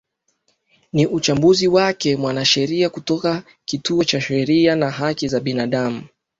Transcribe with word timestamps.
ni 0.93 1.07
uchambuzi 1.07 1.67
wake 1.67 2.15
mwanasheria 2.17 2.89
kutoka 2.89 3.43
kituo 3.65 4.03
cha 4.03 4.21
sheria 4.21 4.75
na 4.75 4.91
haki 4.91 5.27
za 5.27 5.39
binaadamu 5.39 6.03